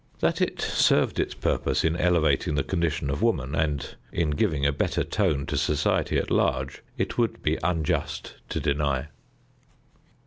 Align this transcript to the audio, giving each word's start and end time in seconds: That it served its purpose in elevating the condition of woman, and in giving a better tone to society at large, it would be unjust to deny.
That 0.19 0.41
it 0.41 0.59
served 0.59 1.19
its 1.19 1.35
purpose 1.35 1.83
in 1.83 1.95
elevating 1.95 2.55
the 2.55 2.63
condition 2.63 3.11
of 3.11 3.21
woman, 3.21 3.53
and 3.53 3.87
in 4.11 4.31
giving 4.31 4.65
a 4.65 4.71
better 4.71 5.03
tone 5.03 5.45
to 5.45 5.57
society 5.57 6.17
at 6.17 6.31
large, 6.31 6.81
it 6.97 7.19
would 7.19 7.43
be 7.43 7.59
unjust 7.61 8.33
to 8.49 8.59
deny. 8.59 9.09